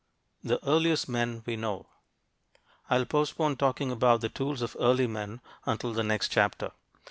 THE 0.43 0.59
EARLIEST 0.67 1.07
MEN 1.09 1.43
WE 1.45 1.57
KNOW 1.57 1.85
I'll 2.89 3.05
postpone 3.05 3.57
talking 3.57 3.91
about 3.91 4.21
the 4.21 4.29
tools 4.29 4.63
of 4.63 4.75
early 4.79 5.05
men 5.05 5.41
until 5.67 5.93
the 5.93 6.01
next 6.01 6.29
chapter. 6.29 6.71